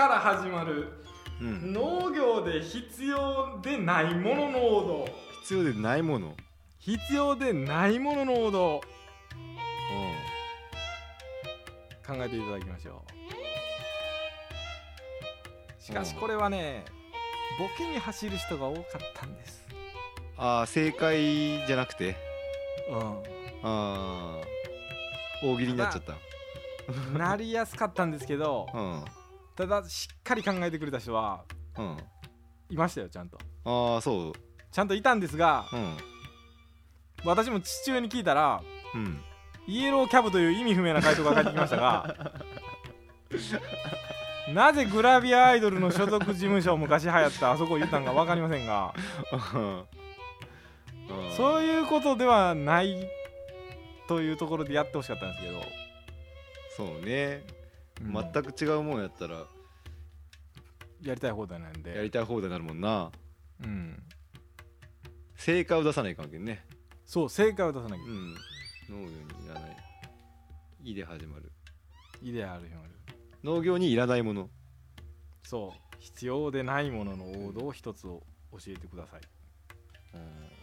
[0.00, 0.88] から始まる
[1.42, 1.74] うん。
[1.74, 5.06] 農業で必要でないものの王道。
[5.42, 6.28] 必要でないもの。
[6.28, 6.36] うん
[6.78, 8.80] 必要でないものの王道。
[12.06, 13.02] 考えていただきましょ
[15.78, 15.82] う。
[15.82, 16.86] しかしこれはね
[17.58, 19.68] ボケに走る人が多かったんです。
[20.38, 22.16] ああ正解じゃなくて？
[22.90, 23.20] うあ
[23.62, 24.40] あ
[25.44, 26.14] 大喜利になっちゃった。
[26.14, 29.04] んなりやすかったんですけどうん
[29.66, 31.44] ただしっかり考えてくれた人は
[31.78, 31.96] うん。
[32.70, 33.38] いましたよちゃんと。
[33.64, 34.32] ああそう。
[34.70, 35.96] ちゃんといたんですがうん。
[37.24, 38.62] 私も父親に聞いたら
[38.94, 39.20] うん。
[39.66, 42.32] イエローキャブという意味不明な回答が返ってきましたが
[44.52, 48.92] なぜグラビアアイドルの所属事務所昔流行ったあそこを言ったんか分かりませんが
[51.36, 53.06] そういうことではない
[54.08, 55.60] というところでやってほしかったんですけど、
[56.76, 57.44] そうね。
[57.54, 57.59] うん
[58.00, 59.46] 全く違うもんやったら。
[61.02, 63.10] やりたい放題なんやでりたい放題になるもんな。
[63.62, 64.02] うん、
[65.36, 66.64] 正解を出さないかんけんね。
[67.06, 68.02] そう正解を出さなきゃ。
[68.02, 68.34] うん。
[68.88, 69.76] 農業にいらない
[70.82, 71.52] 「い」で始まる。
[72.22, 72.90] イデアルヒマル
[73.42, 74.50] 農業にいらないもの。
[75.42, 75.96] そう。
[75.98, 79.20] 必要でないものの王道を一つを教えてください。
[79.20, 80.59] ん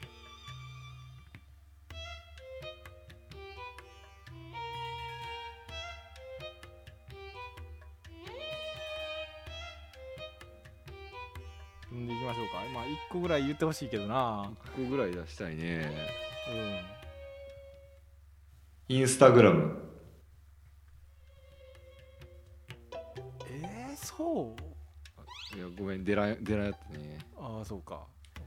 [12.48, 12.64] うか。
[12.74, 14.52] まあ1個ぐらい言ってほしいけどな。
[14.76, 15.92] 1個ぐらい出したいね。
[18.90, 18.96] うん。
[18.96, 19.78] インスタグラム。
[23.50, 24.56] えー、そ
[25.54, 25.58] う？
[25.58, 26.04] いやごめん。
[26.04, 27.20] 出ら出らやったね。
[27.40, 28.02] ああそうか。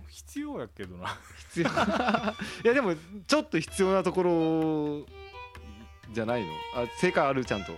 [0.09, 1.19] 必要やけどな。
[1.51, 1.69] 必要？
[2.65, 2.95] いやでも
[3.27, 5.07] ちょっと必要なところ
[6.13, 6.53] じゃないの？
[6.75, 7.45] あ正解ある？
[7.45, 7.73] ちゃんと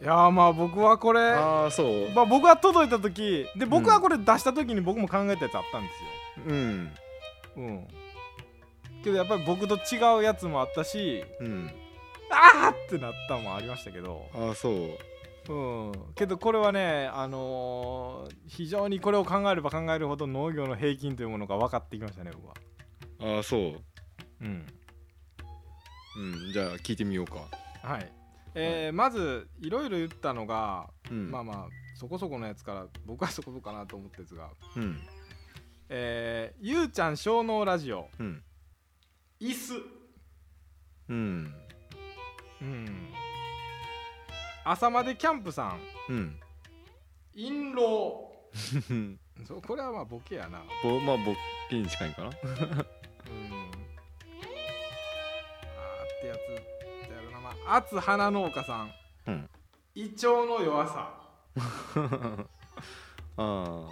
[0.00, 2.10] いやーまあ僕はこれああそう。
[2.14, 6.84] まあ、僕が届いた時で僕はこれ出した時に僕も考えたやつあったんですうん。
[6.86, 6.90] よ
[7.56, 7.88] うん。
[9.02, 11.70] けどやっぱり僕と違うやつもあったしうん。
[12.30, 14.26] あーってなったのもありましたけど。
[14.34, 15.52] ああそう。
[15.52, 15.92] うん。
[16.14, 23.36] けどこれはねあのー非常にこれを考えれば考えるほど農業の平均というものが分かってきましたね僕は。
[23.36, 23.60] ああそう。
[24.42, 24.66] うん。
[26.18, 26.52] うん。
[26.52, 27.38] じゃあ聞いてみようか。
[27.82, 28.12] はい
[28.60, 31.30] えーまずいろいろ言ったのが、うん。
[31.30, 35.00] まあまあそこそこのやつから僕はそこそこかなと思ったやつがうん。
[35.88, 38.08] えー、ゆうちゃん小脳ラジオ。
[38.18, 38.42] うん。
[39.40, 39.74] 椅子。
[41.08, 41.54] うん。
[42.60, 43.08] うん。
[44.64, 45.80] 朝までキャンプさん。
[46.12, 46.40] うん。
[47.34, 48.50] 印籠。
[49.46, 50.62] そうこれはまあボケやな。
[50.82, 51.36] ぼまあボッ
[51.70, 52.30] ケに近いんかな
[57.74, 58.92] 厚花農家さん。
[59.26, 59.50] うん。
[59.94, 61.14] 胃腸の弱さ。
[62.06, 62.46] あ
[63.36, 63.88] あ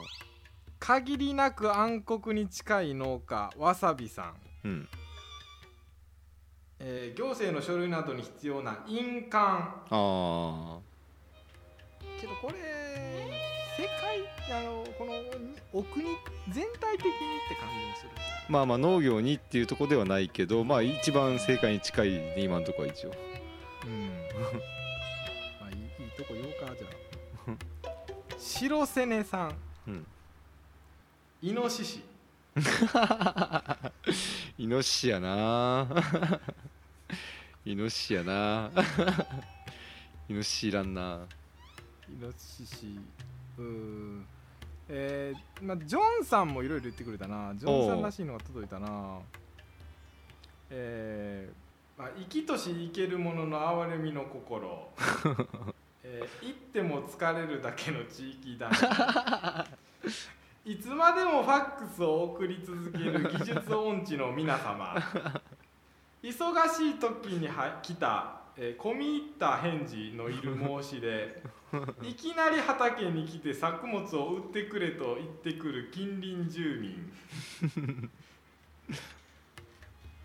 [0.78, 4.88] 限りなく暗黒に近い農家わさびさん、うん。
[6.78, 9.64] えー行政の書類などに必要な印鑑。
[9.64, 10.78] ああ
[12.20, 12.56] けどこれ
[13.76, 15.12] 世界あのこの
[15.72, 16.04] お国
[16.50, 18.10] 全体的にって感じもする。
[18.48, 23.14] まあまあ農業にっていうところではないけどまあ一番正解に近いね今のところは一応
[23.86, 24.08] うん。
[25.60, 26.86] まあいいいいとこ言おうかじゃ
[27.48, 27.56] あ。
[28.38, 29.56] 白瀬根さん。
[29.88, 30.06] うん。
[31.42, 32.02] イノシシ。
[34.58, 35.86] イノシシやな。
[37.64, 38.70] イノシシやな。
[40.28, 41.26] イノシシいらんな。
[42.08, 42.98] イノシシ。
[43.58, 44.26] うーん。
[44.88, 47.52] えーまあ、ジョンさんもいろいろ言ってくれたな。
[47.54, 49.18] ジョンさんらしいのが届いたな。
[50.70, 51.65] えー
[51.96, 54.90] まあ、生きとし生ける者の憐れみの心、
[56.04, 58.70] えー、行っても疲れるだけの地域団
[60.66, 64.94] いつまでもファックスを送り続ける技術音痴の皆様。
[66.22, 71.42] 忙しい時には来た、えー込み入った返事のいる申し出
[72.02, 78.10] いきなり畑に来て作物を売ってくれと言ってくる近隣住民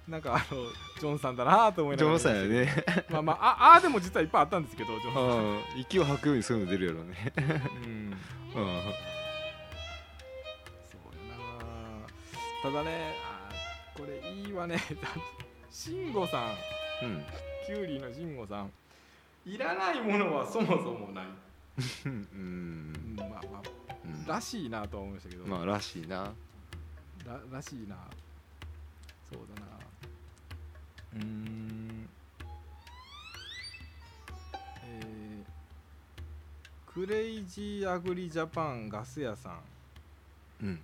[0.07, 0.63] なんかあの
[0.99, 2.83] ジョンさんだなと思いながらジョンさんやね。
[3.09, 5.23] まあまあああーでも実はいっぱいあったんですけどジョンさん。
[5.23, 7.33] うん息を吐くようにそういうの出るやろね。
[7.37, 7.43] うん。
[7.43, 8.15] うん。
[8.53, 8.81] そうやな
[12.63, 14.79] ただねあーこれいいわね。
[15.69, 16.39] 慎吾さ
[17.01, 17.05] ん。
[17.05, 17.23] うん。
[17.65, 18.71] キュウリの慎吾さん。
[19.45, 21.25] いらないものはそもそもない、
[22.05, 22.11] うん。
[22.33, 23.61] うんまあまあ
[24.05, 24.25] うん。
[24.25, 26.31] らしいなとは思いましたけど、まあらしいな。
[27.25, 27.95] ららしいな。
[29.31, 29.67] そうだな
[31.15, 32.09] うーん。
[34.83, 39.59] えー、クレイジーアグリジャパンガス屋さん。
[40.63, 40.81] うん。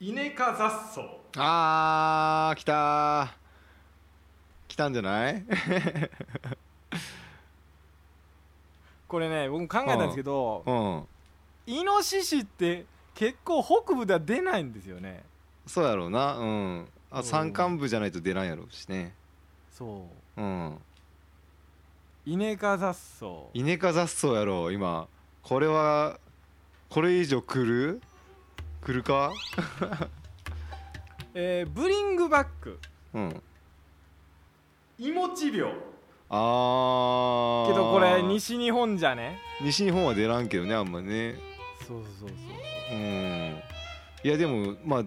[0.00, 1.02] イネ科雑草。
[1.36, 3.28] あー来たー。
[4.68, 5.44] 来たんじゃない？
[9.08, 11.74] これね僕も考えたんですけどうん。
[11.74, 15.24] イノシシって結構北部では出ないんですよね。
[15.66, 16.36] そうやろうな。
[16.36, 16.48] うん。
[16.48, 16.50] う
[16.82, 16.88] ん。
[17.10, 19.14] あ山間部じゃないと出ないやろうしね
[19.70, 20.40] そう。
[20.40, 20.78] うん。
[22.26, 23.26] イネ科雑草。
[23.54, 25.08] イネ科雑草やろ今。
[25.42, 26.18] これは
[26.90, 28.00] これ以上来る？
[28.82, 29.32] 来るか？
[31.34, 32.78] えーブリングバック。
[33.14, 33.42] うん。
[34.98, 35.72] いもち病。
[36.28, 37.68] あー。
[37.68, 39.38] けどこれ西日本じゃね？
[39.62, 41.36] 西日本は出らんけどねあんまね。
[41.86, 42.96] そうそうそう。
[42.96, 43.62] うん。
[44.22, 45.02] いやでも、まあ、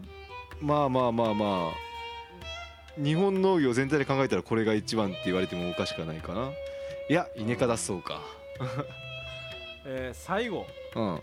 [0.59, 1.71] まあまあまあまあ
[2.97, 6.51] 日本農業全体で考えたらこれが一番って言われてもおかしくはないかな。
[7.09, 8.21] いやイネ科雑草か。
[9.85, 10.67] えー最後。
[10.95, 11.21] うん。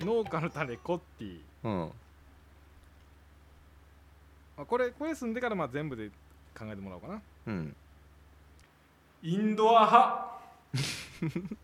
[0.00, 1.40] 農家の種コッティ。
[1.64, 1.90] うん。
[4.58, 6.08] あこれこれ住んでからまあ全部で
[6.56, 7.22] 考えてもらおうかな。
[7.48, 7.76] うん。
[9.22, 10.38] インドア派。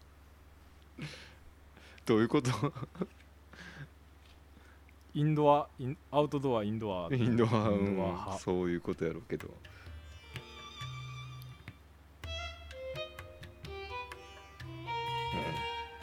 [2.07, 2.51] どういうこと？
[5.15, 7.15] インドアインアウトドアインドア。
[7.15, 7.95] インドアインドアうん。
[7.95, 9.49] 派そういうことやろうけど。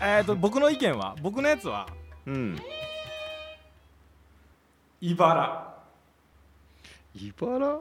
[0.04, 1.88] えっ、と僕の意見は僕のやつは
[2.26, 2.58] うん。
[5.02, 5.76] 茨
[7.14, 7.80] 茨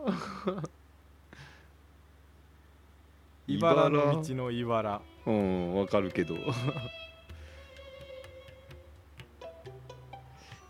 [3.47, 6.35] 茨の道の茨うんわかるけど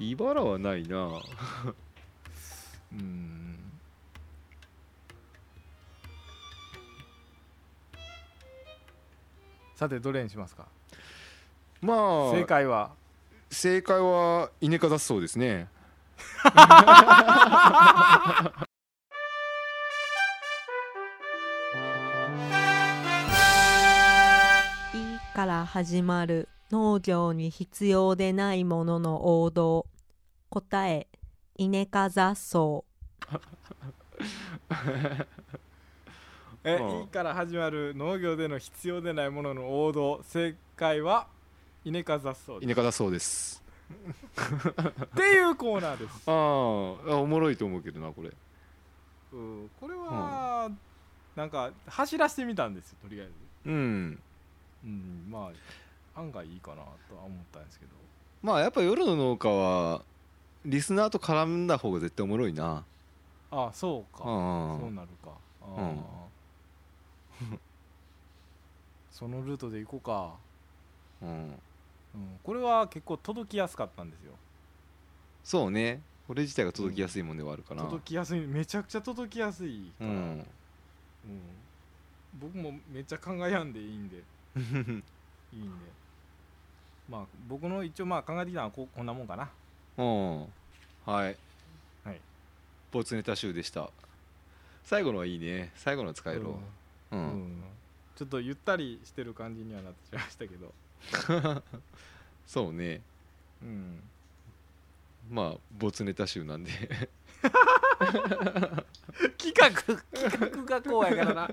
[0.00, 0.96] 茨はないな。
[2.92, 3.58] うん。
[9.76, 10.66] さてどれにしますか？
[11.82, 11.96] まあ
[12.32, 12.92] 正解は？
[13.50, 15.68] 正解はイネ科雑草ですね
[16.14, 16.18] 「い」
[25.34, 29.86] から始まる農業に必要でないものの王道。
[30.50, 31.08] 答え
[31.56, 32.84] イネ科雑草。
[36.64, 37.00] え、う。
[37.00, 40.22] んいから始まる農業での必要でないものの王道。
[40.22, 41.26] 正解は
[41.84, 42.64] イネ科雑草です。
[42.64, 43.62] イネ科雑草です。
[43.90, 48.30] っていうコーナーです、 あーあおもろいと思うけどなこれ。
[49.32, 50.70] うん、これは、
[51.34, 53.32] なんか走らせてみたんですよとりあえず。
[53.66, 54.22] うん。
[54.84, 55.52] うんまあ
[56.14, 57.92] 案外いいかなとは思ったんですけど。
[58.42, 60.02] まあやっぱ夜の農家は
[60.64, 62.84] リスナーと絡んだ方が絶対おもろいな。
[63.50, 64.22] ああそうか。
[64.24, 65.30] あそうなるか。
[65.62, 66.04] ああ、うん。
[69.10, 70.34] そのルートで行こうか、
[71.22, 71.60] うん。
[72.14, 74.32] うん、これは結構届きやすかったんですよ。
[75.44, 76.02] そうね。
[76.26, 77.82] これ自体が届きやすいもんではあるかな。
[77.84, 78.40] 届きやすい。
[78.40, 80.16] めちゃくちゃ届きやすいから、うん。
[80.16, 80.46] うん。
[82.38, 84.16] 僕もめっちゃ考えやんでいいんで。
[84.56, 84.62] いい
[85.62, 85.99] んで
[87.10, 89.50] まあ僕の一応まあ考えてきたのはここんなもんかな。
[89.98, 90.40] うん。
[91.04, 91.36] はい。
[92.04, 92.20] はい。
[92.92, 93.90] ボツネタ集でした。
[94.84, 95.72] 最後のはいいね。
[95.74, 96.60] 最後の使えろ。
[97.10, 97.22] う、うん。
[97.22, 97.62] ん。
[98.14, 101.62] ちょっとゆったりしてる感じにはなってしまいましたけど。
[102.46, 103.02] そうね。
[103.62, 104.02] うん。
[105.30, 106.70] まあボツネタ集なんで
[109.36, 111.50] 企画企画がこうやからな。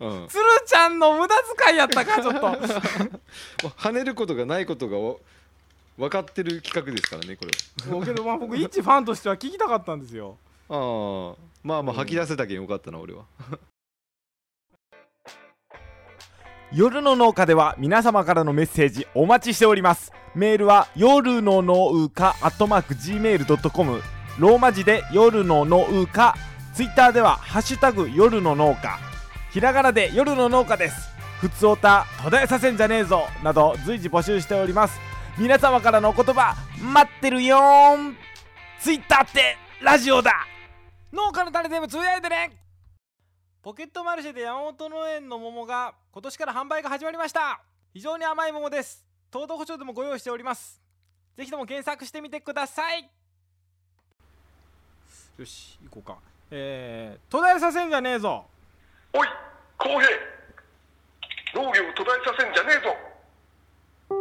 [0.00, 0.28] うん。
[0.28, 2.48] 鶴ちゃんの無駄遣いやったかちょっと。
[3.76, 5.20] 跳ねることがないことがお
[5.96, 7.50] 分かってる企画ですからねこれ
[7.90, 10.38] もうけどまあ僕一ファンとしては聞きたかったんですよ。
[10.68, 13.24] はああまあまあうん吐き出せたけんよかったな俺は。
[16.70, 20.12] 夜の農家では皆様からのメッセージお待ちしております。
[20.34, 22.50] メールは夜の農家ア
[24.38, 26.32] ローマ字で夜の農家。
[26.72, 28.96] ツイッターではハッシュタグ夜の農家。
[29.50, 31.08] ひらがなで夜の農家です。
[31.40, 35.00] ふつおた途絶えさせんじゃねえぞなど随時募集しております。
[35.38, 38.16] 皆様からのお言葉待ってるよーん。
[38.80, 40.46] ツイッターってラジオだ。
[41.12, 42.52] 農家の種全部つぶやいてね。
[43.60, 47.60] ポケットマルシェで山本農園の桃が今年から販売が始まりました。
[47.92, 49.04] 非常に甘い桃です。
[49.32, 50.80] 糖度保証でもご用意しております。
[51.36, 53.10] ぜひとも検索してみてください。
[55.38, 56.18] よし行こうか。
[56.50, 58.44] えー、途絶えさせんじゃねえぞ。
[59.12, 59.28] おい
[59.76, 60.08] 公平。
[61.54, 62.94] 農業途絶えさせんじゃねえぞ。
[64.10, 64.18] うん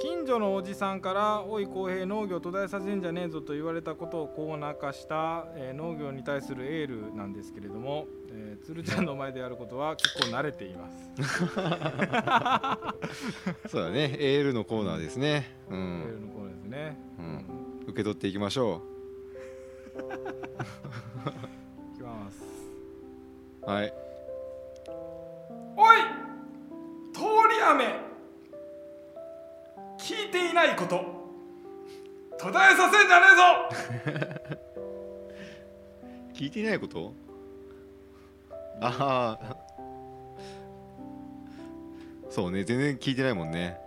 [0.00, 11.10] 近所のおじさんから「おい公平農業途絶えさせんじゃねえぞ」と言われたことをコーナー化した、えー農業に対するエールなんですけれども、えー、鶴ちゃんの前でやることは結構慣れています。
[13.68, 14.16] そうだね。
[14.18, 15.54] エールのコーナーですね。
[15.68, 16.96] うエーん、ルのコーナーですね。
[17.18, 17.44] うん、
[17.88, 18.80] 受け取っていきましょ
[21.94, 22.42] いきます。
[23.62, 23.92] うはい。
[25.76, 25.96] おい
[27.12, 27.20] 通
[27.54, 27.84] り雨。
[29.98, 31.20] 聞いていないこと。
[32.38, 34.60] 途絶えさせんじゃねえぞ。
[36.34, 37.12] 聞いていないこと？
[38.82, 39.56] ああ
[42.30, 43.78] そうね全然聞いてないもんね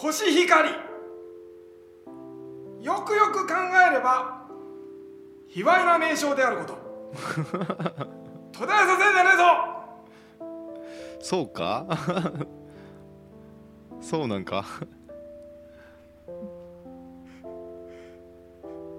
[0.00, 0.68] コシヒカリ
[2.84, 3.54] よくよく考
[3.90, 4.46] えれば
[5.48, 6.78] 卑猥な名称であること。
[8.52, 9.42] 途絶えさせんじゃねえぞ。
[11.20, 11.86] そうか？
[14.00, 14.64] そうなんか？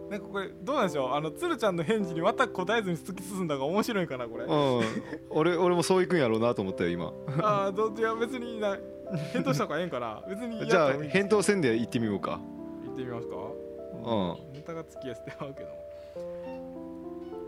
[0.09, 1.13] なんかこれどうなんでしょう？
[1.13, 4.43] あの鶴ちゃんの返事にまた答えずに突き進んだが面白いかなこれ。
[4.43, 4.81] うん。
[5.29, 7.13] 俺俺もそういくんやろうなと思ったよ今。
[7.41, 8.77] ああどいや別にな
[9.33, 10.21] 返答した方がええんかな？
[10.27, 12.39] 別にじゃあ返答せんで行ってみようか。
[12.85, 13.35] 言ってみますか？
[13.35, 14.53] うん。
[14.53, 15.67] ネタがつきやすってまうけど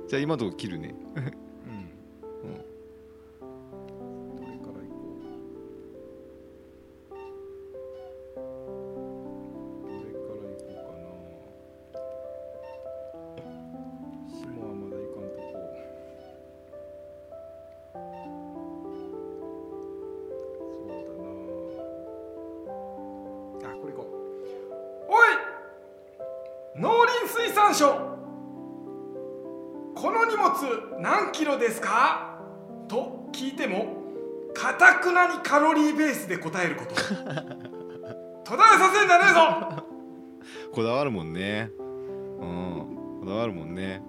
[0.07, 0.93] じゃあ今のとこ切るね。
[1.15, 1.23] うん。
[1.23, 2.63] どれ
[27.51, 27.87] 産省
[29.95, 30.51] この荷物
[30.99, 32.37] 何キロですか？
[32.87, 33.97] と聞いても
[34.53, 36.95] かたくなにカロリーベースで答えること。
[36.95, 37.19] 途絶え
[38.79, 39.39] させんじゃねえぞ。
[40.73, 41.69] こだわるもんね。
[41.79, 41.83] う
[42.45, 43.19] ん。
[43.21, 44.01] こだわるもんね。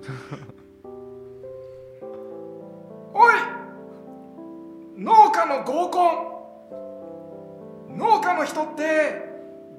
[3.12, 3.34] おい！
[4.96, 6.30] 農家の合コン。
[7.98, 9.28] 農家の人って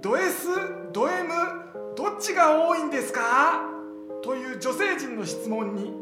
[0.02, 0.48] ド S
[0.92, 1.30] ド M
[1.96, 3.70] どっちが多いんですか？
[4.24, 5.94] という女性陣の質問に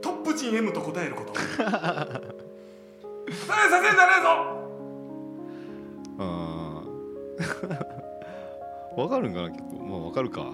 [0.00, 1.32] トップ陣 M と答えること。
[1.32, 2.20] 途絶えさ
[3.26, 4.28] せんじゃねえぞ！
[6.18, 8.96] あー。
[9.00, 9.50] わかるんかな？
[9.50, 9.76] 結構。
[9.84, 10.52] まあわかるか。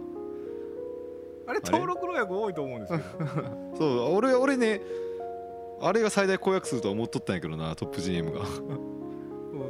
[1.47, 3.05] あれ登録の役多いと思うんですけど。
[3.79, 4.81] そう俺俺ね
[5.81, 8.41] あれが最大公約数とは思っとったんやけどなトップ GM が。
[8.41, 8.45] うん、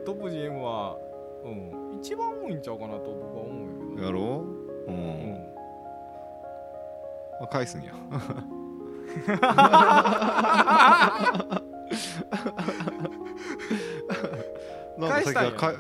[0.04, 0.96] トップ GM は、
[1.44, 4.06] うん、一番多いんちゃうかなと僕は思うんやけど。
[4.06, 4.46] やろう？
[4.86, 5.52] うん、うん
[7.42, 7.92] あ返すんや。
[14.98, 15.74] なんかさっきか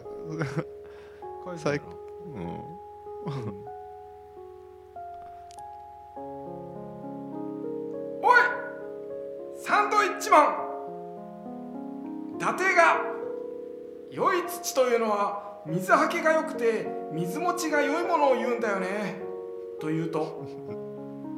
[1.44, 1.86] 返最な
[2.34, 2.42] うん。
[8.22, 8.40] おい
[9.56, 10.72] サンドイッチマン。
[12.36, 13.00] 伊達が
[14.10, 19.20] 良い土というのは水はけが良くて水持ちが良いものを言うんだよね。
[19.80, 20.44] と言うと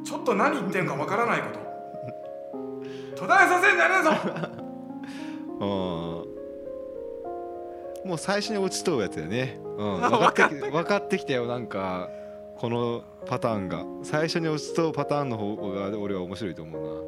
[0.03, 1.59] ちょっと何言ってんかわからないこと。
[3.15, 4.11] 途絶えさせんじゃねえぞ。
[8.05, 12.07] もう最初に落ちとうやつやね、うん、あ分かってき分かってきたよなんか
[12.57, 13.83] このパターンが。
[14.03, 17.03] 最初に落ちとうパターンの方が俺は面白いと思う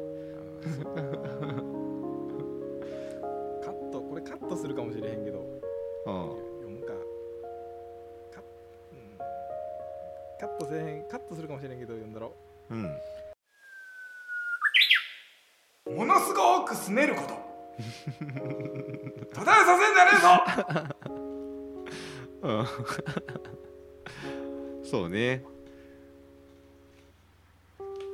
[3.64, 5.38] カットこれカットするかもしれへんけど。
[6.06, 6.47] なうん
[10.40, 12.34] カットせえへんカットするかもしれんけど読んだろ。
[12.70, 12.82] うん。
[15.96, 17.48] ものすごくすねること。
[17.78, 17.94] 途絶
[18.30, 20.28] えさせんじゃねえぞ
[22.42, 22.66] うん。
[24.84, 25.42] そうね。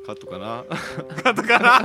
[0.07, 0.65] カットかな？
[1.23, 1.81] カットかな？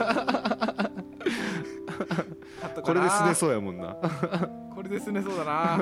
[2.61, 2.83] カットかな？
[2.83, 3.95] これですねそうやもんな。
[4.75, 5.77] これですねそうだな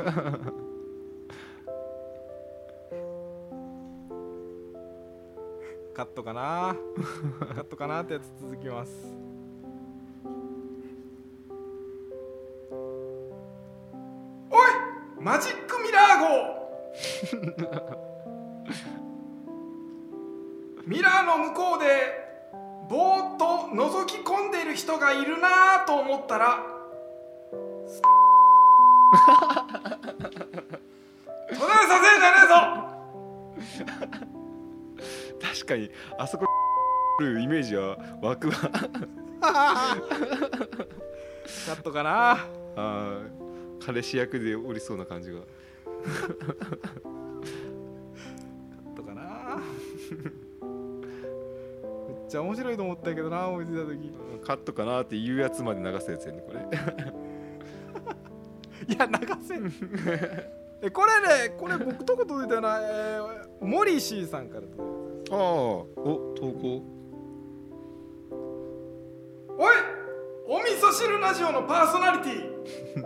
[5.98, 6.76] カットかな。
[7.56, 8.92] カットかなってやつ続きます。
[14.52, 14.70] おい
[15.20, 16.58] マジックミラー号。
[20.86, 21.88] ミラーの向こうで
[22.88, 26.64] ぼーっと覗き込んでいる人がいるなぁと思ったら
[29.90, 29.97] 途
[35.68, 36.46] かにあそこ
[37.20, 38.54] るイメージは湧くわ。
[41.76, 42.32] ットかな。
[42.32, 43.22] ああ
[43.80, 45.42] 彼氏役でおりそうな感じが。
[48.96, 49.62] とかな。
[52.08, 54.12] めっちゃ面白いと思ったけどな思いついた時。
[54.44, 56.60] カットかなって言うやつまで流すやつやねこれ。
[58.94, 59.12] いや流
[59.44, 59.72] せん。
[60.82, 64.97] えこれねこれ僕とこ届いたよな、えー、モリシーさんから届いた
[65.32, 65.38] ああ。
[65.38, 65.86] お
[66.38, 66.84] 投稿。
[69.60, 69.76] おい
[70.48, 72.52] お味噌汁ラジオのパーソナリティ。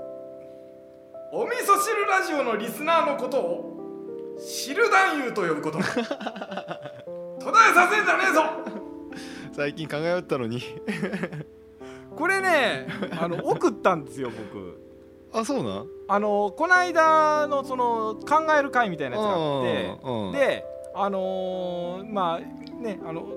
[1.34, 5.78] お味噌汁ラジオのリスナーのことを汁男優と呼ぶこと。
[5.82, 5.98] 途絶
[7.72, 8.42] えさせんじゃねえぞ。
[9.54, 10.62] 最近考えよったのに。
[12.16, 12.88] これね
[13.20, 14.80] あの送ったんですよ僕。
[15.34, 15.88] あそうなん？
[16.10, 20.38] あのこの間のその考える会みたいなやつがあって。
[20.38, 23.28] であのーまあねあの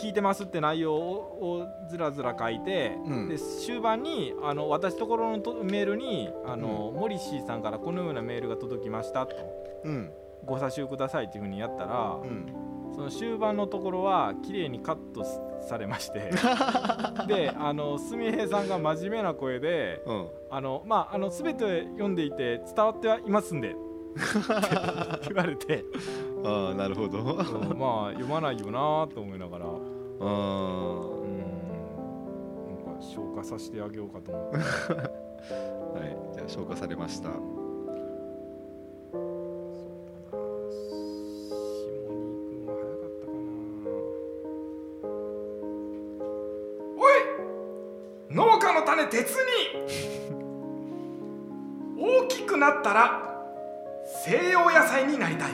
[0.00, 3.28] 聞いてますって内容をずらずら書いて、うん。
[3.28, 9.36] で終盤にあの私ところのとメールにあの、モリシーさんからこのようなメールが届きましたと。
[9.84, 10.10] うん。
[10.46, 12.46] ご査集くださいっていうふうにやったら、うん。
[12.94, 15.22] その終盤のところは綺麗にカット
[15.68, 16.30] されまして。
[17.28, 20.28] であのすみへいさんが真面目な声でうん。
[20.50, 23.76] あのまああの全て読んでいて伝わってはいますんで。
[24.16, 25.84] って言われて、
[26.44, 27.18] ああなるほど。
[27.18, 29.66] うんまあ読まないよなと思いながら。
[29.66, 29.70] う
[30.20, 30.24] あ
[31.24, 31.28] ん。
[32.84, 34.58] なんか消化させてあげようかと思って。
[34.58, 34.60] あ
[35.98, 37.30] はいじゃあ消化されました。
[48.30, 49.90] 農家の種鉄に！
[51.98, 53.44] 大きくなったら
[54.24, 55.52] 西洋野菜になりたい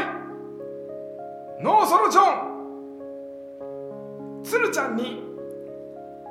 [1.61, 4.43] ノーソロジョン。
[4.45, 5.23] 鶴ちゃんに。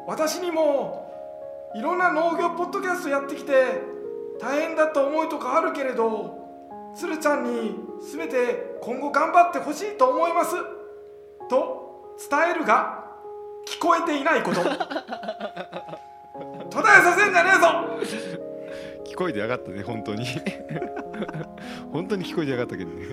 [0.07, 1.09] 私にも。
[1.73, 3.82] いろんな農業ポッドキャストやってきて。
[4.39, 6.39] 大変だった思いとかあるけれど。
[6.95, 7.75] 鶴ちゃんに。
[8.12, 8.77] 全て。
[8.82, 10.56] 今後頑張ってほしいと思います。
[11.49, 12.17] と。
[12.29, 13.06] 伝えるが。
[13.67, 14.62] 聞こえていないこと
[16.70, 17.67] 途絶えさせんじゃねえぞ！
[19.06, 20.26] 聞こえてやがったね本当に。
[21.91, 23.06] 本当に聞こえてやがったけどね。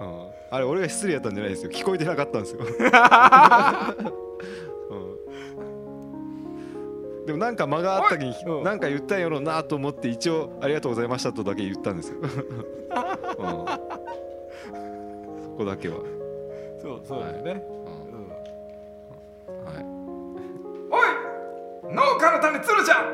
[0.00, 0.26] うん。
[0.50, 1.70] あれ俺が失礼やったんじゃないですよ。
[1.72, 2.64] 聞こえてなかったんですよ、 う
[7.22, 8.58] ん、でもなんか間があった時におい！
[8.58, 8.64] うん。
[8.64, 12.36] なんか言ったんやろうなと思って一応「ありがとうございました」とだけ言ったんですよ、うん、そ
[15.56, 15.96] こだけは、
[16.80, 17.81] そうそうだよね、うん
[21.84, 23.06] 農家の種鶴ちゃん。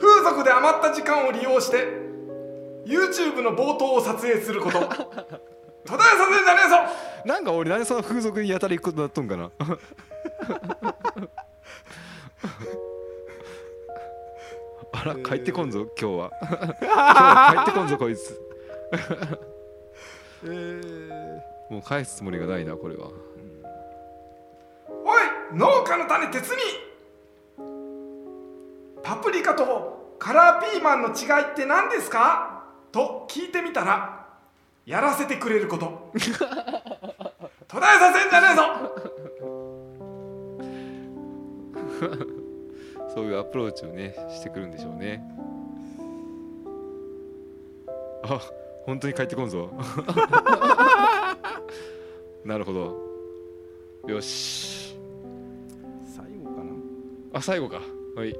[0.00, 1.86] 風俗で余った時間を利用して
[2.86, 4.78] YouTube の冒頭を撮影すること。
[4.80, 4.96] 途絶
[5.86, 6.76] えさせんじゃねえぞ。
[7.24, 9.50] なんか俺なんでその風俗にやたら行くことになっとんかな。
[14.92, 16.30] あら帰ってこんぞ今日は。
[16.40, 18.40] 今日は帰ってこんぞこいつ。
[20.44, 23.10] えー、もう返すつもりがないなこれは
[25.52, 26.56] 農家の種鉄に。
[29.02, 32.64] パプリカとカラーピーマンの違いって何ですか？
[32.92, 34.26] と聞いてみたら
[34.84, 36.10] やらせてくれること。
[36.14, 36.42] 途絶え
[37.98, 38.62] させんじゃねえぞ。
[43.14, 45.22] そういうアプローチをねしてくるんでしょうね。
[48.24, 48.40] あ
[48.84, 49.70] 本当に帰ってこんぞ。
[52.44, 52.96] なるほど。
[54.06, 54.75] よし
[57.36, 57.76] あ最後か。
[58.16, 58.34] はい。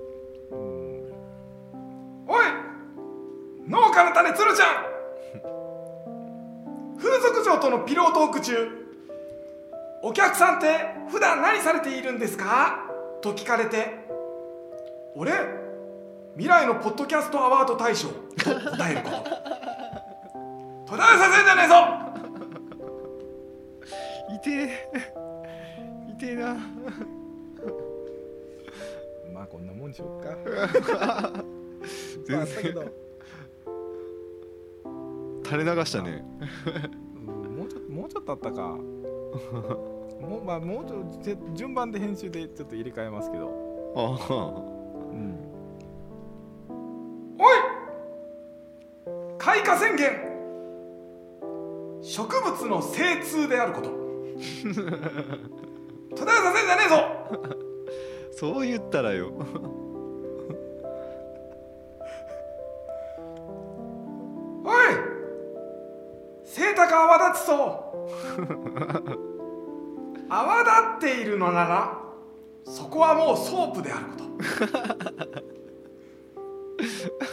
[2.29, 2.47] おい
[3.69, 4.69] 農家の種鶴ちゃん。
[6.99, 8.69] 風俗嬢とのピロートーク中
[10.03, 10.67] お客さんって
[11.09, 12.85] 普段何されているんですか？
[13.21, 14.07] と聞かれて
[15.15, 15.33] 俺
[16.35, 19.17] 未来のポッドキャストアワード大賞と答えること
[20.93, 21.75] 途絶えさせんじゃねえぞ。
[24.35, 24.91] いてえ。
[26.11, 26.57] いてえな
[29.37, 30.35] まあこんなもんでしょうか。
[32.27, 32.57] 全然。
[35.45, 36.25] 垂れ流したね。
[37.55, 38.79] もうちょっともうちょっとあったか。
[40.23, 41.05] もうまあもうちょっ
[41.37, 43.53] と順番で編集でちょっと入れ替えますけど。
[43.95, 44.01] あ。
[45.13, 45.37] うん。
[47.39, 47.57] おい。
[49.37, 50.13] 開花宣言。
[52.01, 53.91] 植物の精通であること。
[54.37, 54.85] 途絶え
[56.15, 56.97] させんじゃねえぞ
[58.39, 59.33] そう言ったらよ。
[64.63, 64.75] おい！
[66.45, 67.57] 背高泡立つそう
[70.29, 71.99] 泡立っているのなら
[72.67, 74.25] そこはもうソープであること。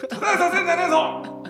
[0.08, 1.44] 途えさせんじゃねえぞ。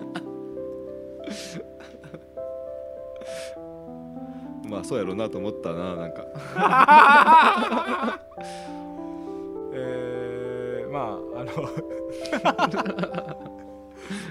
[4.67, 6.25] まあそうやろうなと思ったななんか。
[11.03, 11.45] ああの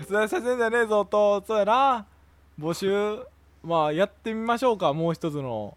[0.08, 2.06] 伝えさせんじゃねえぞとそうやな。
[2.58, 3.26] 募集。
[3.62, 4.92] まあやってみましょうか。
[4.92, 5.76] もう一つの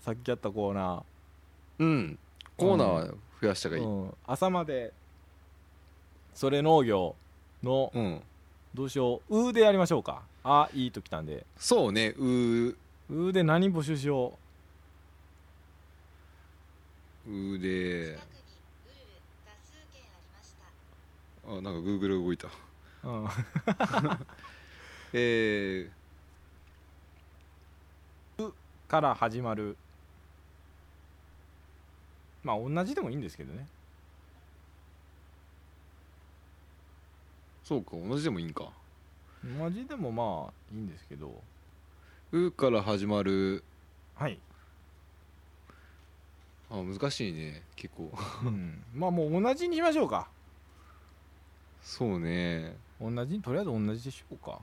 [0.00, 1.02] さっきやったコーナ
[1.78, 2.18] うん。
[2.56, 4.92] コーナー増やしたがいー、いうん、朝まで
[6.32, 7.16] それ農業
[7.62, 8.22] のうん
[8.74, 10.22] どうしよう「う」でやりましょうか。
[10.44, 11.44] あいいときたんで。
[11.56, 12.76] そうねうー
[13.10, 14.38] 「う」で何募集しよう。
[17.30, 18.18] で近くにウルル
[19.46, 20.64] 多数件ありました
[21.46, 22.48] あなんか Google 動いた。
[22.48, 23.28] う、うん、
[25.12, 25.90] え
[28.88, 29.76] から始まる。
[32.42, 33.66] まあ同じでもいいんですけどね。
[37.64, 38.70] ー、そうか同じでもいいんか。
[39.58, 41.42] 同じでもまあいいんですけど
[42.32, 43.64] 「う」から始まる。
[44.14, 44.38] はい、
[46.70, 48.12] あ難しいね結構。
[48.44, 50.28] うん、まあもう同じにしましょうか
[51.84, 52.76] そうね。
[53.00, 54.58] 同じとりあえず同じでしょうか。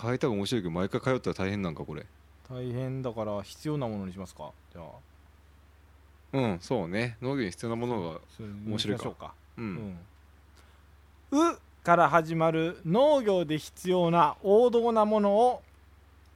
[0.00, 2.04] 変えたが面白いけど毎回通ったら大変なんかこれ。
[2.48, 4.50] 大変だから必要なものにしますか。
[4.72, 4.86] じゃあ。
[6.32, 7.16] うんそうね。
[7.22, 8.20] 農業に必要なものが
[8.66, 9.02] 面白いか。
[9.04, 9.34] しましょうか。
[9.58, 9.74] ううん。
[9.74, 9.98] ん
[11.30, 15.62] うから始まる農業で必要な王道なものを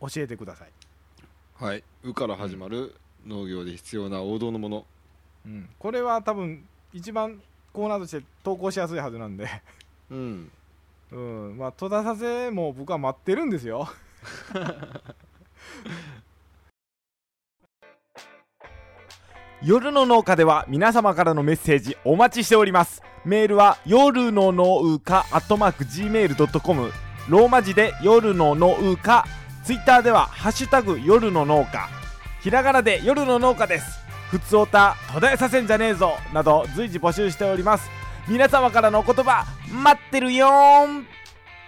[0.02, 2.94] 教えてください、はい「う」から始まる
[3.26, 4.86] 農業で必要な王道のもの。
[5.46, 7.40] うん、これは多分一番
[7.72, 9.48] コーナーとして投稿しやすいはずなんで。
[10.10, 10.50] うん。
[11.12, 11.56] うん。
[11.58, 13.88] まあ戸田させも僕は待ってるんですよ。
[19.62, 23.02] 夜の農家では皆様からのメッセージお待ちしております。
[23.24, 26.92] メールは夜の農家アットマーク Gmail.com
[27.28, 29.24] ローマ字で夜の農家。
[29.64, 31.88] ツイッターではハッシュタグ夜の農家。
[32.40, 33.97] ひらがなで夜の農家です
[34.30, 37.88] ふつおた途絶えさせんじゃねえぞなど随時募集しております。
[38.28, 41.06] 皆様からのお言葉待ってるよーん。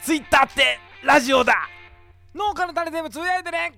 [0.02, 1.54] ツイッターってラジオだ。
[2.34, 3.72] 農家の種全部つぶやいてね。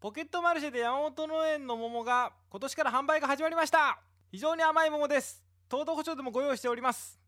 [0.00, 3.98] ポケットマルシェで山本農園の桃が今年から販売が始まりました。
[4.30, 5.44] 非常に甘い桃です。
[5.68, 7.20] 糖度保証でもご用意しております。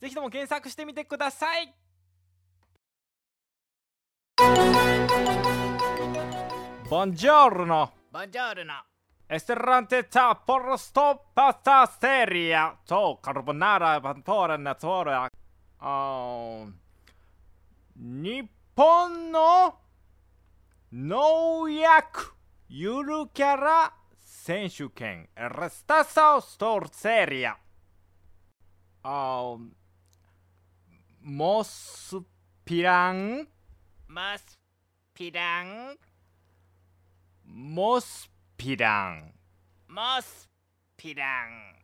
[0.00, 1.72] ぜひとも検索してみてください。
[6.90, 8.74] ボンジョールのボンジョールの
[9.32, 15.26] Estelante ta posto pasta seria to carbonara pantora natura
[15.78, 16.72] あー
[17.96, 19.78] 日本の
[20.92, 22.34] 農薬
[22.68, 27.56] ゆるキャラ選手権レスタサウストーセリア
[29.02, 29.58] あー
[31.22, 32.16] モス
[32.66, 33.48] ピラン
[34.08, 34.58] マス
[35.14, 35.96] ピラン
[37.46, 38.31] モス
[38.62, 39.34] ピラン。
[39.88, 40.48] モス
[40.96, 41.74] ピラン。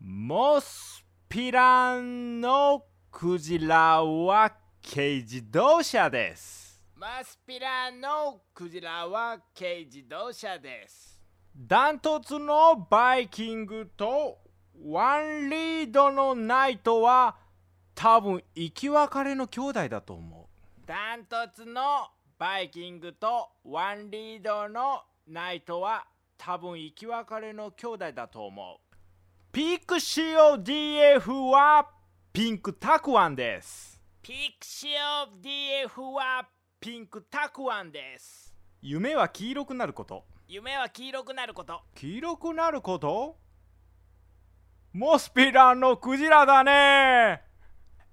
[0.00, 6.82] モスピランのクジラは軽自動車です。
[6.96, 11.20] モスピランのクジラは軽自動車です。
[11.54, 14.38] ダントツのバイキングと
[14.84, 17.36] ワンリードのナイトは
[17.94, 20.48] 多分生き別れの兄弟だと思
[20.84, 26.06] ダントツのバイキングとワンリードのナイトは
[26.38, 28.96] 多分生き別れの兄弟だと思う。
[29.52, 31.86] ピクシオ DF は
[32.32, 34.00] ピンクタクワンです。
[34.22, 36.48] ピクシオ DF は
[36.80, 38.54] ピンクタクワンです。
[38.80, 40.24] 夢は黄色くなること。
[40.46, 41.82] 夢は黄色くなること。
[41.94, 43.36] 黄色くなること？
[44.94, 47.42] モスピランのクジラだね。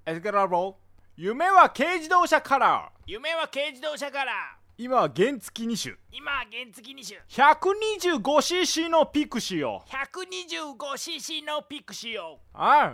[0.05, 0.77] エスケラロ
[1.15, 3.01] 夢は軽自動車カラー。
[3.05, 5.95] 夢は軽自動車から今は原付2種。
[6.11, 7.21] 今は原付2種。
[7.29, 12.93] 125cc のピクシオ 125cc のピクシオあ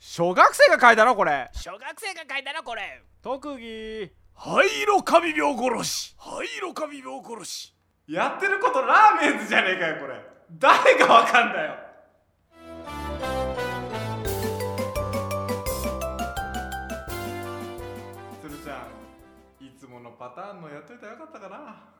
[0.00, 1.48] 小学生が書いたのこれ。
[1.52, 3.02] 小学生が書いたのこれ。
[3.22, 4.10] 特技。
[4.34, 6.16] 灰色カビ病殺し。
[6.18, 7.72] 灰色カビ病殺し。
[8.08, 10.14] やってることラーメンズじゃねえかよこれ。
[10.58, 11.89] 誰がわかんだよ
[20.20, 21.99] パターンのやっといたらよかったかな。